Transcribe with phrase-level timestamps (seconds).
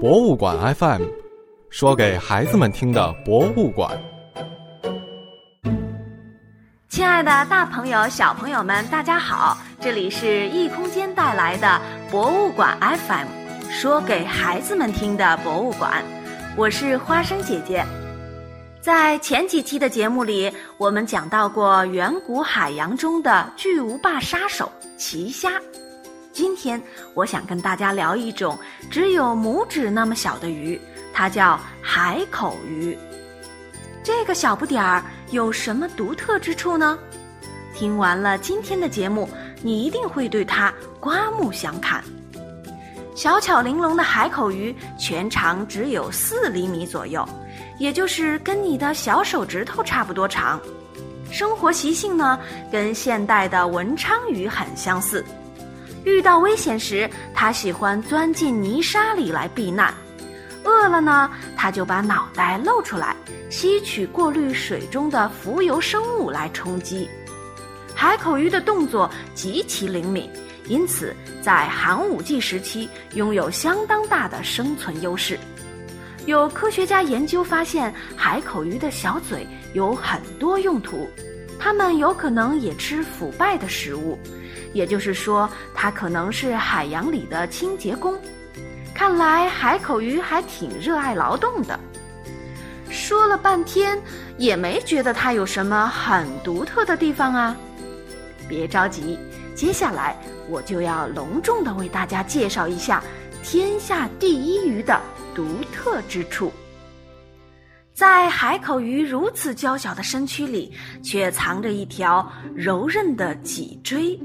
[0.00, 1.02] 博物馆 FM，
[1.68, 4.00] 说给孩子们听的博物馆。
[6.88, 9.58] 亲爱的，大朋友、小朋友们，大家好！
[9.78, 11.78] 这里是异空间带来的
[12.10, 13.26] 博物馆 FM，
[13.68, 16.02] 说给孩子们听的博物馆。
[16.56, 17.84] 我是花生姐姐。
[18.80, 25.50] 在前几期的节目里，我们讲到过远古海洋中的巨无霸杀手奇虾。
[26.40, 26.82] 今天
[27.12, 28.58] 我想跟大家聊一种
[28.90, 30.80] 只有拇指那么小的鱼，
[31.12, 32.96] 它叫海口鱼。
[34.02, 36.98] 这个小不点儿有什么独特之处呢？
[37.74, 39.28] 听完了今天的节目，
[39.60, 42.02] 你一定会对它刮目相看。
[43.14, 47.22] 小巧玲珑的海口鱼全长只有四厘米左右，
[47.78, 50.58] 也就是跟你的小手指头差不多长。
[51.30, 52.40] 生活习性呢，
[52.72, 55.22] 跟现代的文昌鱼很相似。
[56.04, 59.92] 遇到危险时，它喜欢钻进泥沙里来避难；
[60.64, 63.14] 饿了呢，它就把脑袋露出来，
[63.50, 67.08] 吸取过滤水中的浮游生物来充饥。
[67.94, 70.30] 海口鱼的动作极其灵敏，
[70.66, 75.38] 因此在寒武纪时期拥有相当大的生存优势。
[76.24, 81.10] 有科学家研究发现，海口鱼的小嘴有很多用途，
[81.58, 84.18] 它们有可能也吃腐败的食物。
[84.72, 88.14] 也就是说，它可能是海洋里的清洁工。
[88.94, 91.78] 看来海口鱼还挺热爱劳动的。
[92.90, 93.98] 说了半天，
[94.36, 97.56] 也没觉得它有什么很独特的地方啊。
[98.48, 99.18] 别着急，
[99.54, 100.16] 接下来
[100.48, 103.02] 我就要隆重的为大家介绍一下
[103.42, 105.00] 天下第一鱼的
[105.34, 106.52] 独特之处。
[107.94, 114.18] 在海口鱼如此娇小的身躯里，却藏着一条柔韧的脊椎。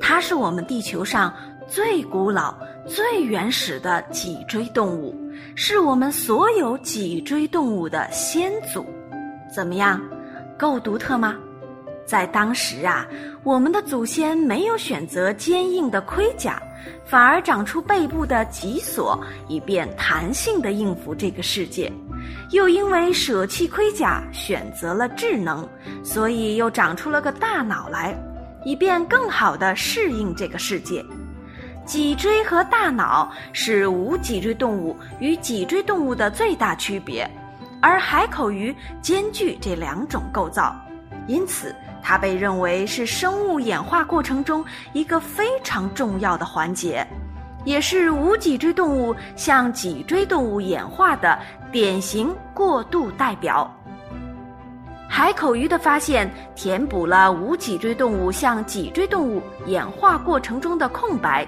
[0.00, 1.32] 它是我们地球上
[1.68, 2.54] 最古老、
[2.86, 5.14] 最原始的脊椎动物，
[5.54, 8.86] 是我们所有脊椎动物的先祖。
[9.54, 10.00] 怎么样，
[10.58, 11.36] 够独特吗？
[12.06, 13.06] 在当时啊，
[13.42, 16.62] 我们的祖先没有选择坚硬的盔甲，
[17.04, 21.92] 反而长出背部的脊索，以便弹性的应付这个世界；
[22.50, 25.68] 又因为舍弃盔甲，选择了智能，
[26.02, 28.18] 所以又长出了个大脑来。
[28.68, 31.02] 以便更好地适应这个世界，
[31.86, 37.26] 脊椎和大脑是无脊椎动物与脊椎动物的最大区别，
[37.80, 40.76] 而海口鱼兼具这两种构造，
[41.26, 44.62] 因此它被认为是生物演化过程中
[44.92, 47.06] 一个非常重要的环节，
[47.64, 51.38] 也是无脊椎动物向脊椎动物演化的
[51.72, 53.74] 典型过渡代表。
[55.18, 61.44] 海口鱼的发现填补了无脊椎动物向脊椎动物演化过程中的空白，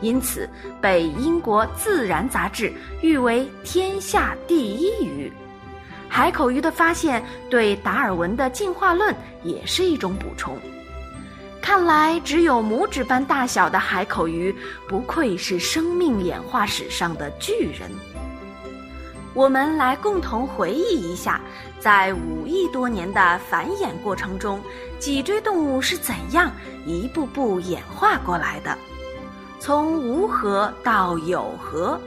[0.00, 0.50] 因此
[0.80, 5.32] 被英国《自然》杂志誉为天下第一鱼。
[6.08, 10.58] 海口鱼的发现对达尔文的进化论也是一种补充。
[11.60, 14.52] 看来，只有拇指般大小的海口鱼
[14.88, 17.88] 不愧是生命演化史上的巨人。
[19.34, 21.40] 我们来共同回忆一下，
[21.78, 24.60] 在五亿多年的繁衍过程中，
[24.98, 26.52] 脊椎动物是怎样
[26.84, 28.76] 一步步演化过来的？
[29.58, 31.98] 从无核到有核，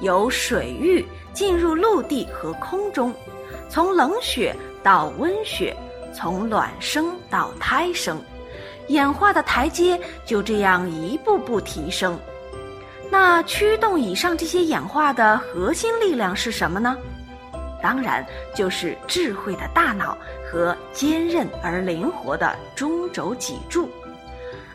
[0.00, 3.12] 由水域进入陆地和空中，
[3.68, 5.76] 从冷血到温血，
[6.14, 8.22] 从卵生到胎生，
[8.86, 12.16] 演化的台阶就这样一步步提升。
[13.10, 16.96] 那驱动以上这些演化的核心力量是什么呢？
[17.82, 20.16] 当然就是智慧的大脑
[20.50, 23.88] 和坚韧而灵活的中轴脊柱，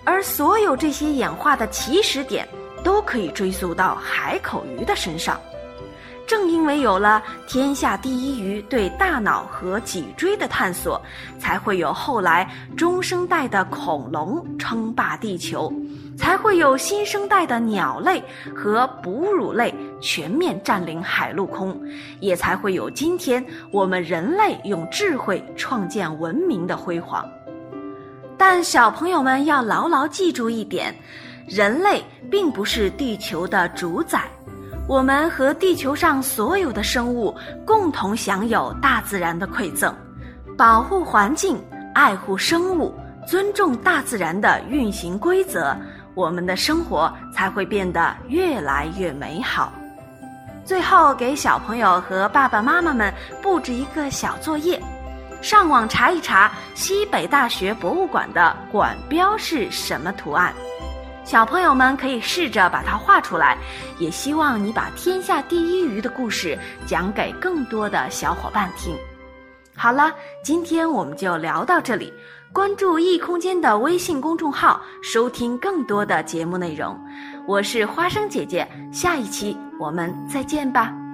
[0.03, 2.47] 而所有这些演化的起始点
[2.83, 5.39] 都可以追溯到海口鱼的身上。
[6.27, 10.99] 正因为有了天下第一鱼对大脑和脊椎的探索，
[11.39, 15.71] 才会有后来中生代的恐龙称霸地球。
[16.17, 18.23] 才会有新生代的鸟类
[18.55, 21.79] 和哺乳类全面占领海陆空，
[22.19, 27.25] 也才会有今天我们人类用智慧创建文明的辉煌。
[28.37, 30.93] 但小朋友们要牢牢记住一点：
[31.47, 34.23] 人类并不是地球的主宰，
[34.87, 37.35] 我们和地球上所有的生物
[37.65, 39.93] 共同享有大自然的馈赠，
[40.57, 41.57] 保护环境、
[41.93, 42.93] 爱护生物、
[43.25, 45.75] 尊重大自然的运行规则。
[46.15, 49.71] 我们的生活才会变得越来越美好。
[50.65, 54.81] 最后，给小朋友和爸爸妈妈们布置一个小作业：
[55.41, 60.51] 上网查一查西北大学博物馆的馆标是什么图案。
[61.23, 63.57] 小朋友们可以试着把它画出来，
[63.99, 68.95] 也希望你把天下第一鱼的故事讲给更多的小伙伴听。
[69.75, 70.11] 好了，
[70.43, 72.13] 今天我们就聊到这里。
[72.55, 76.97] 关注易空间的微信公众号，收听更多的节目内容。
[77.45, 81.04] 我是花生姐姐，下一期我们再见吧。